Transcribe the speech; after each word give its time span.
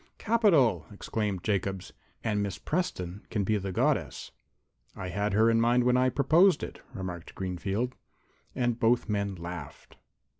"Capital!" 0.17 0.87
exclaimed 0.91 1.43
Jacobs. 1.43 1.93
"And 2.23 2.41
Miss 2.41 2.57
Preston 2.57 3.21
can 3.29 3.43
be 3.43 3.59
the 3.59 3.71
Goddess." 3.71 4.31
"I 4.95 5.09
had 5.09 5.33
her 5.33 5.47
in 5.47 5.61
mind 5.61 5.83
when 5.83 5.95
I 5.95 6.09
proposed 6.09 6.63
it," 6.63 6.81
remarked 6.95 7.35
Greenfield. 7.35 7.93
And 8.55 8.79
both 8.79 9.07
men 9.07 9.35
laughed. 9.35 9.97